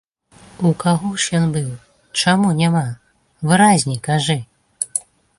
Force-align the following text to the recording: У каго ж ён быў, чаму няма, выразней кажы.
У 0.67 0.69
каго 0.83 1.09
ж 1.23 1.35
ён 1.39 1.43
быў, 1.57 1.67
чаму 2.21 2.49
няма, 2.61 2.81
выразней 3.51 3.99
кажы. 4.09 4.39